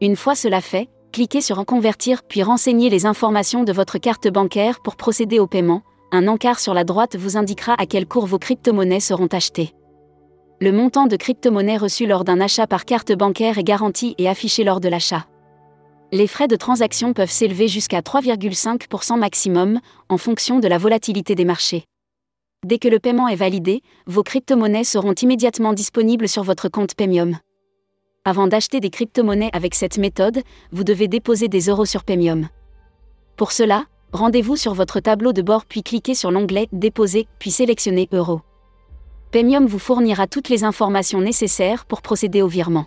Une 0.00 0.14
fois 0.14 0.36
cela 0.36 0.60
fait, 0.60 0.88
cliquez 1.12 1.40
sur 1.40 1.58
En 1.58 1.64
convertir 1.64 2.22
puis 2.22 2.44
renseignez 2.44 2.88
les 2.88 3.04
informations 3.04 3.64
de 3.64 3.72
votre 3.72 3.98
carte 3.98 4.28
bancaire 4.28 4.78
pour 4.80 4.94
procéder 4.94 5.40
au 5.40 5.48
paiement. 5.48 5.82
Un 6.12 6.28
encart 6.28 6.60
sur 6.60 6.72
la 6.72 6.84
droite 6.84 7.16
vous 7.16 7.36
indiquera 7.36 7.74
à 7.78 7.84
quel 7.84 8.06
cours 8.06 8.26
vos 8.26 8.38
crypto-monnaies 8.38 9.00
seront 9.00 9.26
achetées. 9.26 9.74
Le 10.60 10.70
montant 10.70 11.06
de 11.06 11.16
crypto-monnaies 11.16 11.76
reçu 11.76 12.06
lors 12.06 12.22
d'un 12.22 12.40
achat 12.40 12.68
par 12.68 12.84
carte 12.84 13.12
bancaire 13.12 13.58
est 13.58 13.64
garanti 13.64 14.14
et 14.18 14.28
affiché 14.28 14.62
lors 14.62 14.80
de 14.80 14.88
l'achat. 14.88 15.26
Les 16.12 16.28
frais 16.28 16.48
de 16.48 16.56
transaction 16.56 17.12
peuvent 17.12 17.30
s'élever 17.30 17.66
jusqu'à 17.66 18.00
3,5% 18.00 19.18
maximum, 19.18 19.80
en 20.08 20.16
fonction 20.16 20.60
de 20.60 20.68
la 20.68 20.78
volatilité 20.78 21.34
des 21.34 21.44
marchés. 21.44 21.84
Dès 22.64 22.78
que 22.78 22.88
le 22.88 23.00
paiement 23.00 23.28
est 23.28 23.36
validé, 23.36 23.82
vos 24.06 24.22
crypto-monnaies 24.22 24.84
seront 24.84 25.12
immédiatement 25.12 25.72
disponibles 25.72 26.28
sur 26.28 26.44
votre 26.44 26.68
compte 26.68 26.94
Pemium. 26.94 27.38
Avant 28.28 28.46
d'acheter 28.46 28.80
des 28.80 28.90
crypto-monnaies 28.90 29.48
avec 29.54 29.74
cette 29.74 29.96
méthode, 29.96 30.42
vous 30.70 30.84
devez 30.84 31.08
déposer 31.08 31.48
des 31.48 31.70
euros 31.70 31.86
sur 31.86 32.04
Pemium. 32.04 32.50
Pour 33.38 33.52
cela, 33.52 33.86
rendez-vous 34.12 34.54
sur 34.54 34.74
votre 34.74 35.00
tableau 35.00 35.32
de 35.32 35.40
bord 35.40 35.64
puis 35.64 35.82
cliquez 35.82 36.14
sur 36.14 36.30
l'onglet 36.30 36.68
Déposer, 36.70 37.26
puis 37.38 37.50
sélectionnez 37.50 38.06
Euros. 38.12 38.42
Pemium 39.30 39.64
vous 39.64 39.78
fournira 39.78 40.26
toutes 40.26 40.50
les 40.50 40.62
informations 40.62 41.22
nécessaires 41.22 41.86
pour 41.86 42.02
procéder 42.02 42.42
au 42.42 42.48
virement. 42.48 42.84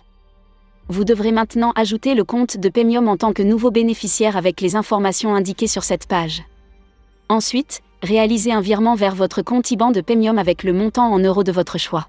Vous 0.86 1.02
devrez 1.02 1.32
maintenant 1.32 1.72
ajouter 1.74 2.14
le 2.14 2.22
compte 2.22 2.56
de 2.56 2.68
Pemium 2.68 3.08
en 3.08 3.16
tant 3.16 3.32
que 3.32 3.42
nouveau 3.42 3.72
bénéficiaire 3.72 4.36
avec 4.36 4.60
les 4.60 4.76
informations 4.76 5.34
indiquées 5.34 5.66
sur 5.66 5.82
cette 5.82 6.06
page. 6.06 6.44
Ensuite, 7.28 7.80
réalisez 8.00 8.52
un 8.52 8.60
virement 8.60 8.94
vers 8.94 9.16
votre 9.16 9.42
compte 9.42 9.72
IBAN 9.72 9.90
de 9.90 10.02
Pemium 10.02 10.38
avec 10.38 10.62
le 10.62 10.72
montant 10.72 11.12
en 11.12 11.18
euros 11.18 11.42
de 11.42 11.50
votre 11.50 11.78
choix. 11.78 12.06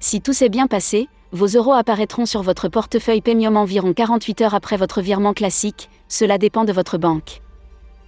Si 0.00 0.20
tout 0.20 0.32
s'est 0.32 0.48
bien 0.48 0.66
passé, 0.66 1.08
vos 1.32 1.46
euros 1.46 1.72
apparaîtront 1.72 2.26
sur 2.26 2.42
votre 2.42 2.68
portefeuille 2.68 3.20
Pemium 3.20 3.56
environ 3.56 3.92
48 3.92 4.40
heures 4.40 4.54
après 4.54 4.76
votre 4.76 5.00
virement 5.00 5.32
classique, 5.32 5.88
cela 6.08 6.38
dépend 6.38 6.64
de 6.64 6.72
votre 6.72 6.98
banque. 6.98 7.40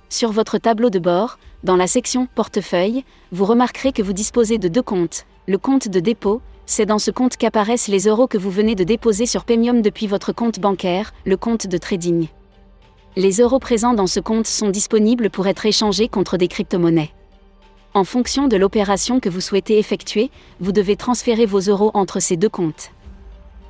Sur 0.08 0.32
votre 0.32 0.58
tableau 0.58 0.90
de 0.90 0.98
bord, 0.98 1.38
dans 1.62 1.76
la 1.76 1.86
section 1.86 2.26
Portefeuille, 2.34 3.04
vous 3.30 3.44
remarquerez 3.44 3.92
que 3.92 4.02
vous 4.02 4.12
disposez 4.12 4.58
de 4.58 4.66
deux 4.66 4.82
comptes, 4.82 5.24
le 5.46 5.56
compte 5.56 5.88
de 5.88 6.00
dépôt, 6.00 6.42
c'est 6.66 6.84
dans 6.84 6.98
ce 6.98 7.12
compte 7.12 7.36
qu'apparaissent 7.36 7.88
les 7.88 8.08
euros 8.08 8.26
que 8.26 8.38
vous 8.38 8.50
venez 8.50 8.74
de 8.74 8.84
déposer 8.84 9.26
sur 9.26 9.44
Pemium 9.44 9.82
depuis 9.82 10.08
votre 10.08 10.32
compte 10.32 10.58
bancaire, 10.58 11.12
le 11.24 11.36
compte 11.36 11.68
de 11.68 11.78
trading. 11.78 12.26
Les 13.14 13.40
euros 13.40 13.58
présents 13.60 13.94
dans 13.94 14.06
ce 14.06 14.20
compte 14.20 14.46
sont 14.48 14.70
disponibles 14.70 15.30
pour 15.30 15.46
être 15.46 15.64
échangés 15.64 16.08
contre 16.08 16.38
des 16.38 16.48
crypto-monnaies. 16.48 17.12
En 17.94 18.04
fonction 18.04 18.48
de 18.48 18.56
l'opération 18.56 19.20
que 19.20 19.28
vous 19.28 19.40
souhaitez 19.40 19.78
effectuer, 19.78 20.30
vous 20.60 20.72
devez 20.72 20.96
transférer 20.96 21.46
vos 21.46 21.60
euros 21.60 21.90
entre 21.94 22.20
ces 22.20 22.36
deux 22.36 22.48
comptes. 22.48 22.90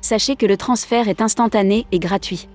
Sachez 0.03 0.35
que 0.35 0.45
le 0.45 0.57
transfert 0.57 1.07
est 1.07 1.21
instantané 1.21 1.87
et 1.93 1.97
gratuit. 1.97 2.49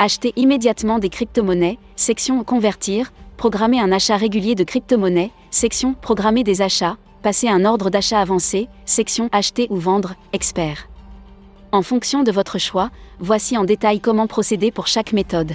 Achetez 0.00 0.32
immédiatement 0.34 0.98
des 0.98 1.10
crypto-monnaies, 1.10 1.78
section 1.94 2.42
Convertir, 2.42 3.12
programmer 3.36 3.78
un 3.78 3.92
achat 3.92 4.16
régulier 4.16 4.56
de 4.56 4.64
crypto-monnaies, 4.64 5.30
section 5.52 5.94
Programmer 5.94 6.42
des 6.42 6.62
achats, 6.62 6.96
passer 7.22 7.48
un 7.48 7.64
ordre 7.64 7.88
d'achat 7.88 8.20
avancé, 8.20 8.68
section 8.84 9.28
Acheter 9.30 9.68
ou 9.70 9.76
vendre, 9.76 10.16
expert. 10.32 10.88
En 11.70 11.82
fonction 11.82 12.24
de 12.24 12.32
votre 12.32 12.58
choix, 12.58 12.90
voici 13.20 13.56
en 13.56 13.62
détail 13.62 14.00
comment 14.00 14.26
procéder 14.26 14.72
pour 14.72 14.88
chaque 14.88 15.12
méthode. 15.12 15.52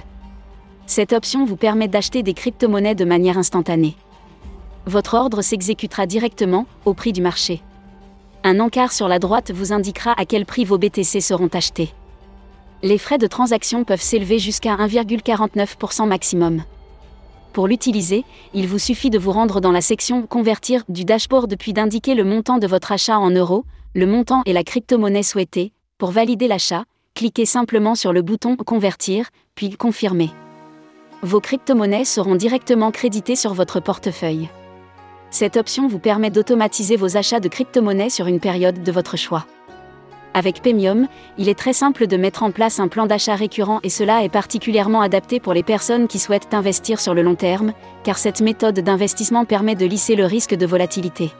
Cette 0.86 1.12
option 1.12 1.44
vous 1.44 1.58
permet 1.58 1.90
d'acheter 1.90 2.24
des 2.24 2.34
crypto-monnaies 2.34 2.96
de 2.96 3.04
manière 3.04 3.38
instantanée. 3.38 3.98
Votre 4.86 5.16
ordre 5.16 5.42
s'exécutera 5.42 6.06
directement, 6.06 6.68
au 6.86 6.94
prix 6.94 7.12
du 7.12 7.22
marché. 7.22 7.62
Un 8.44 8.60
encart 8.60 8.92
sur 8.92 9.08
la 9.08 9.20
droite 9.20 9.52
vous 9.52 9.72
indiquera 9.72 10.14
à 10.18 10.26
quel 10.26 10.48
prix 10.48 10.66
vos 10.66 10.80
BTC 10.80 11.22
seront 11.22 11.50
achetés. 11.54 11.94
Les 12.82 12.98
frais 12.98 13.20
de 13.20 13.28
transaction 13.28 13.84
peuvent 13.84 14.02
s'élever 14.02 14.40
jusqu'à 14.40 14.76
1,49% 14.76 16.08
maximum. 16.08 16.64
Pour 17.54 17.68
l'utiliser, 17.68 18.24
il 18.56 18.68
vous 18.68 18.80
suffit 18.80 19.12
de 19.12 19.20
vous 19.20 19.32
rendre 19.32 19.62
dans 19.62 19.72
la 19.72 19.82
section 19.82 20.26
Convertir 20.26 20.84
du 20.90 21.06
dashboard 21.06 21.56
puis 21.58 21.74
d'indiquer 21.74 22.16
le 22.16 22.24
montant 22.24 22.58
de 22.58 22.66
votre 22.66 22.92
achat 22.92 23.20
en 23.20 23.30
euros, 23.30 23.64
le 23.94 24.08
montant 24.08 24.42
et 24.48 24.54
la 24.54 24.64
crypto-monnaie 24.64 25.22
souhaitée. 25.22 25.72
Pour 26.00 26.10
valider 26.10 26.48
l'achat, 26.48 26.86
cliquez 27.14 27.46
simplement 27.46 27.94
sur 27.94 28.12
le 28.12 28.24
bouton 28.24 28.56
Convertir, 28.56 29.30
puis 29.54 29.70
Confirmer. 29.78 30.32
Vos 31.22 31.42
crypto-monnaies 31.42 32.06
seront 32.06 32.36
directement 32.36 32.90
créditées 32.90 33.36
sur 33.36 33.54
votre 33.54 33.80
portefeuille. 33.80 34.50
Cette 35.32 35.56
option 35.56 35.88
vous 35.88 35.98
permet 35.98 36.30
d'automatiser 36.30 36.98
vos 36.98 37.16
achats 37.16 37.40
de 37.40 37.48
crypto-monnaies 37.48 38.10
sur 38.10 38.28
une 38.28 38.42
période 38.42 38.84
de 38.84 38.92
votre 38.92 39.16
choix. 39.16 39.46
Avec 40.34 40.62
Pemium, 40.62 41.08
il 41.38 41.48
est 41.48 41.58
très 41.58 41.72
simple 41.72 42.06
de 42.06 42.18
mettre 42.18 42.44
en 42.44 42.52
place 42.52 42.82
un 42.82 42.90
plan 42.90 43.06
d'achat 43.06 43.36
récurrent 43.36 43.80
et 43.82 43.90
cela 43.90 44.26
est 44.26 44.30
particulièrement 44.30 45.00
adapté 45.00 45.40
pour 45.40 45.54
les 45.54 45.64
personnes 45.64 46.10
qui 46.10 46.20
souhaitent 46.20 46.54
investir 46.54 47.00
sur 47.00 47.14
le 47.14 47.22
long 47.22 47.36
terme, 47.36 47.72
car 48.04 48.18
cette 48.18 48.42
méthode 48.42 48.82
d'investissement 48.82 49.46
permet 49.46 49.76
de 49.76 49.86
lisser 49.86 50.16
le 50.16 50.26
risque 50.26 50.54
de 50.54 50.66
volatilité. 50.66 51.32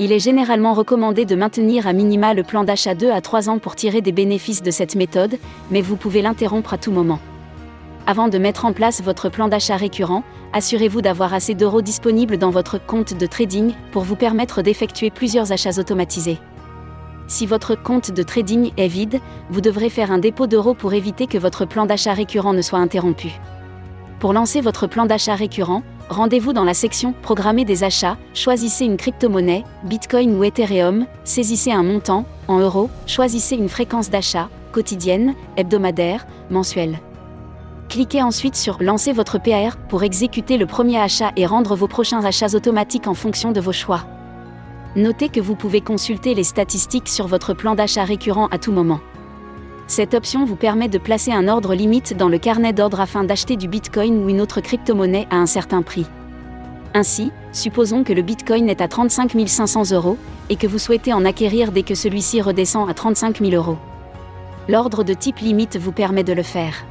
Il 0.00 0.10
est 0.10 0.18
généralement 0.18 0.74
recommandé 0.74 1.24
de 1.24 1.36
maintenir 1.36 1.86
à 1.86 1.92
minima 1.92 2.34
le 2.34 2.42
plan 2.42 2.64
d'achat 2.64 2.96
2 2.96 3.10
à 3.12 3.20
3 3.20 3.48
ans 3.48 3.58
pour 3.58 3.76
tirer 3.76 4.00
des 4.00 4.12
bénéfices 4.12 4.62
de 4.62 4.72
cette 4.72 4.96
méthode, 4.96 5.38
mais 5.70 5.80
vous 5.80 5.96
pouvez 5.96 6.22
l'interrompre 6.22 6.74
à 6.74 6.78
tout 6.78 6.92
moment. 6.92 7.20
Avant 8.08 8.28
de 8.28 8.38
mettre 8.38 8.64
en 8.64 8.72
place 8.72 9.02
votre 9.02 9.28
plan 9.28 9.48
d'achat 9.48 9.76
récurrent, 9.76 10.22
assurez-vous 10.52 11.02
d'avoir 11.02 11.34
assez 11.34 11.56
d'euros 11.56 11.82
disponibles 11.82 12.38
dans 12.38 12.50
votre 12.50 12.78
compte 12.78 13.14
de 13.14 13.26
trading 13.26 13.72
pour 13.90 14.04
vous 14.04 14.14
permettre 14.14 14.62
d'effectuer 14.62 15.10
plusieurs 15.10 15.50
achats 15.50 15.80
automatisés. 15.80 16.38
Si 17.26 17.46
votre 17.46 17.74
compte 17.74 18.12
de 18.12 18.22
trading 18.22 18.70
est 18.76 18.86
vide, 18.86 19.18
vous 19.50 19.60
devrez 19.60 19.90
faire 19.90 20.12
un 20.12 20.18
dépôt 20.18 20.46
d'euros 20.46 20.74
pour 20.74 20.94
éviter 20.94 21.26
que 21.26 21.36
votre 21.36 21.64
plan 21.64 21.84
d'achat 21.84 22.12
récurrent 22.12 22.52
ne 22.52 22.62
soit 22.62 22.78
interrompu. 22.78 23.40
Pour 24.20 24.32
lancer 24.32 24.60
votre 24.60 24.86
plan 24.86 25.06
d'achat 25.06 25.34
récurrent, 25.34 25.82
rendez-vous 26.08 26.52
dans 26.52 26.62
la 26.62 26.74
section 26.74 27.12
Programmer 27.22 27.64
des 27.64 27.82
achats, 27.82 28.18
choisissez 28.34 28.84
une 28.84 28.98
crypto-monnaie, 28.98 29.64
Bitcoin 29.82 30.36
ou 30.36 30.44
Ethereum, 30.44 31.06
saisissez 31.24 31.72
un 31.72 31.82
montant, 31.82 32.24
en 32.46 32.60
euros, 32.60 32.88
choisissez 33.08 33.56
une 33.56 33.68
fréquence 33.68 34.10
d'achat, 34.10 34.48
quotidienne, 34.70 35.34
hebdomadaire, 35.56 36.24
mensuelle. 36.50 37.00
Cliquez 37.88 38.22
ensuite 38.22 38.56
sur 38.56 38.82
Lancer 38.82 39.12
votre 39.12 39.38
PAR 39.38 39.76
pour 39.76 40.02
exécuter 40.02 40.56
le 40.58 40.66
premier 40.66 40.98
achat 40.98 41.30
et 41.36 41.46
rendre 41.46 41.76
vos 41.76 41.86
prochains 41.86 42.24
achats 42.24 42.54
automatiques 42.54 43.06
en 43.06 43.14
fonction 43.14 43.52
de 43.52 43.60
vos 43.60 43.72
choix. 43.72 44.04
Notez 44.96 45.28
que 45.28 45.40
vous 45.40 45.54
pouvez 45.54 45.80
consulter 45.80 46.34
les 46.34 46.44
statistiques 46.44 47.08
sur 47.08 47.26
votre 47.26 47.54
plan 47.54 47.74
d'achat 47.74 48.04
récurrent 48.04 48.48
à 48.50 48.58
tout 48.58 48.72
moment. 48.72 49.00
Cette 49.86 50.14
option 50.14 50.44
vous 50.44 50.56
permet 50.56 50.88
de 50.88 50.98
placer 50.98 51.30
un 51.30 51.46
ordre 51.46 51.74
limite 51.74 52.16
dans 52.16 52.28
le 52.28 52.38
carnet 52.38 52.72
d'ordre 52.72 53.00
afin 53.00 53.22
d'acheter 53.22 53.56
du 53.56 53.68
Bitcoin 53.68 54.24
ou 54.24 54.28
une 54.28 54.40
autre 54.40 54.60
crypto-monnaie 54.60 55.28
à 55.30 55.36
un 55.36 55.46
certain 55.46 55.82
prix. 55.82 56.06
Ainsi, 56.92 57.30
supposons 57.52 58.02
que 58.02 58.12
le 58.12 58.22
Bitcoin 58.22 58.68
est 58.68 58.80
à 58.80 58.88
35 58.88 59.32
500 59.46 59.92
euros 59.92 60.18
et 60.50 60.56
que 60.56 60.66
vous 60.66 60.78
souhaitez 60.78 61.12
en 61.12 61.24
acquérir 61.24 61.70
dès 61.70 61.82
que 61.84 61.94
celui-ci 61.94 62.42
redescend 62.42 62.90
à 62.90 62.94
35 62.94 63.38
000 63.38 63.52
euros. 63.52 63.78
L'ordre 64.68 65.04
de 65.04 65.14
type 65.14 65.38
limite 65.38 65.76
vous 65.76 65.92
permet 65.92 66.24
de 66.24 66.32
le 66.32 66.42
faire. 66.42 66.84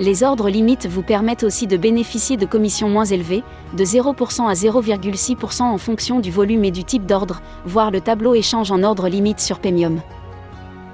Les 0.00 0.22
ordres 0.22 0.48
limites 0.48 0.86
vous 0.86 1.02
permettent 1.02 1.44
aussi 1.44 1.66
de 1.66 1.76
bénéficier 1.76 2.38
de 2.38 2.46
commissions 2.46 2.88
moins 2.88 3.04
élevées, 3.04 3.44
de 3.76 3.84
0% 3.84 4.48
à 4.48 4.54
0,6% 4.54 5.60
en 5.60 5.76
fonction 5.76 6.20
du 6.20 6.30
volume 6.30 6.64
et 6.64 6.70
du 6.70 6.84
type 6.84 7.04
d'ordre, 7.04 7.42
voire 7.66 7.90
le 7.90 8.00
tableau 8.00 8.34
échange 8.34 8.72
en 8.72 8.82
ordre 8.82 9.08
limite 9.08 9.40
sur 9.40 9.58
Pemium. 9.58 10.00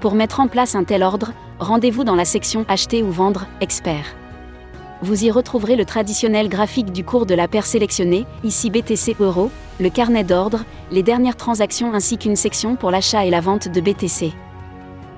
Pour 0.01 0.13
mettre 0.13 0.41
en 0.41 0.49
place 0.49 0.75
un 0.75 0.83
tel 0.83 1.03
ordre, 1.03 1.31
rendez-vous 1.57 2.03
dans 2.03 2.15
la 2.15 2.25
section 2.25 2.65
Acheter 2.67 3.01
ou 3.01 3.09
vendre, 3.09 3.47
expert. 3.61 4.13
Vous 5.01 5.23
y 5.23 5.31
retrouverez 5.31 5.77
le 5.77 5.85
traditionnel 5.85 6.49
graphique 6.49 6.91
du 6.91 7.05
cours 7.05 7.25
de 7.25 7.33
la 7.33 7.47
paire 7.47 7.65
sélectionnée, 7.65 8.25
ici 8.43 8.69
BTC 8.69 9.15
Euro, 9.21 9.51
le 9.79 9.89
carnet 9.89 10.25
d'ordre, 10.25 10.65
les 10.91 11.01
dernières 11.01 11.37
transactions 11.37 11.93
ainsi 11.93 12.17
qu'une 12.17 12.35
section 12.35 12.75
pour 12.75 12.91
l'achat 12.91 13.25
et 13.25 13.29
la 13.29 13.39
vente 13.39 13.69
de 13.69 13.79
BTC. 13.79 14.33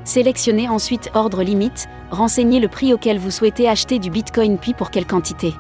Sélectionnez 0.06 0.68
ensuite 0.68 1.12
Ordre 1.14 1.44
limite, 1.44 1.88
renseignez 2.12 2.60
le 2.60 2.68
prix 2.68 2.94
auquel 2.94 3.20
vous 3.20 3.32
souhaitez 3.32 3.68
acheter 3.68 4.00
du 4.00 4.10
Bitcoin 4.10 4.58
puis 4.58 4.74
pour 4.74 4.92
quelle 4.92 5.06
quantité. 5.06 5.54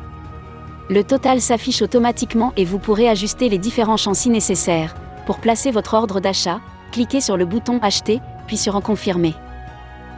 Le 0.89 1.03
total 1.03 1.39
s'affiche 1.39 1.83
automatiquement 1.83 2.51
et 2.57 2.65
vous 2.65 2.79
pourrez 2.79 3.07
ajuster 3.07 3.47
les 3.47 3.59
différents 3.59 3.97
champs 3.97 4.15
si 4.15 4.29
nécessaire. 4.29 4.95
Pour 5.27 5.37
placer 5.37 5.69
votre 5.69 5.93
ordre 5.93 6.19
d'achat, 6.19 6.61
cliquez 6.91 7.21
sur 7.21 7.37
le 7.37 7.45
bouton 7.45 7.79
Acheter, 7.83 8.21
puis 8.47 8.57
sur 8.57 8.75
En 8.75 8.81
confirmer. 8.81 9.35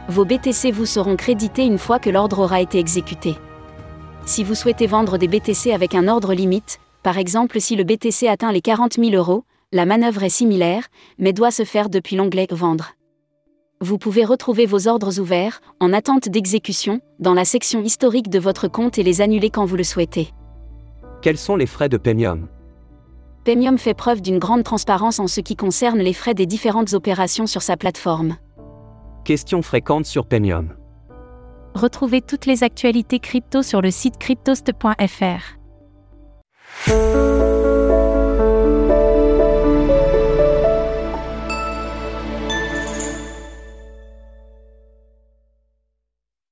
Vos 0.08 0.24
BTC 0.24 0.70
vous 0.72 0.86
seront 0.86 1.16
crédités 1.16 1.66
une 1.66 1.78
fois 1.78 1.98
que 1.98 2.08
l'ordre 2.08 2.38
aura 2.38 2.62
été 2.62 2.78
exécuté. 2.78 3.36
Si 4.24 4.44
vous 4.44 4.54
souhaitez 4.54 4.86
vendre 4.86 5.18
des 5.18 5.28
BTC 5.28 5.72
avec 5.72 5.94
un 5.94 6.08
ordre 6.08 6.32
limite, 6.32 6.78
par 7.02 7.18
exemple 7.18 7.60
si 7.60 7.76
le 7.76 7.84
BTC 7.84 8.26
atteint 8.28 8.52
les 8.52 8.62
40 8.62 8.94
000 8.94 9.10
euros, 9.10 9.44
la 9.72 9.84
manœuvre 9.84 10.22
est 10.22 10.28
similaire, 10.28 10.86
mais 11.18 11.32
doit 11.32 11.50
se 11.50 11.64
faire 11.64 11.90
depuis 11.90 12.16
l'onglet 12.16 12.46
Vendre 12.50 12.94
vous 13.82 13.98
pouvez 13.98 14.24
retrouver 14.24 14.64
vos 14.64 14.86
ordres 14.86 15.18
ouverts, 15.18 15.60
en 15.80 15.92
attente 15.92 16.28
d'exécution, 16.28 17.00
dans 17.18 17.34
la 17.34 17.44
section 17.44 17.82
historique 17.82 18.30
de 18.30 18.38
votre 18.38 18.68
compte 18.68 18.96
et 18.96 19.02
les 19.02 19.20
annuler 19.20 19.50
quand 19.50 19.64
vous 19.64 19.76
le 19.76 19.82
souhaitez. 19.82 20.28
Quels 21.20 21.36
sont 21.36 21.56
les 21.56 21.66
frais 21.66 21.88
de 21.88 21.96
Pemium 21.96 22.46
Pemium 23.44 23.78
fait 23.78 23.94
preuve 23.94 24.22
d'une 24.22 24.38
grande 24.38 24.62
transparence 24.62 25.18
en 25.18 25.26
ce 25.26 25.40
qui 25.40 25.56
concerne 25.56 25.98
les 25.98 26.12
frais 26.12 26.34
des 26.34 26.46
différentes 26.46 26.94
opérations 26.94 27.48
sur 27.48 27.60
sa 27.60 27.76
plateforme. 27.76 28.36
Questions 29.24 29.62
fréquentes 29.62 30.06
sur 30.06 30.26
Pemium. 30.26 30.76
Retrouvez 31.74 32.20
toutes 32.20 32.46
les 32.46 32.62
actualités 32.62 33.18
crypto 33.18 33.62
sur 33.62 33.82
le 33.82 33.90
site 33.90 34.16
cryptost.fr. 34.16 35.58